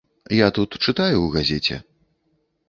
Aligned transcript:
Я 0.37 0.47
тут 0.57 0.77
чытаю 0.85 1.17
ў 1.21 1.27
газеце. 1.37 1.77